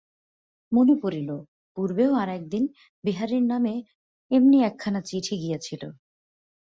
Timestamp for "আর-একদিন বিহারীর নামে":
2.13-3.73